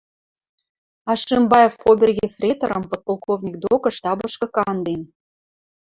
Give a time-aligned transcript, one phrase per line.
[1.11, 5.01] Ашимбаев обер-ефрейторым подполковник докы штабышкы канден